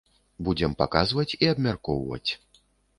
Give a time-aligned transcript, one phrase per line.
[0.47, 2.27] Будзем паказваць і абмяркоўваць.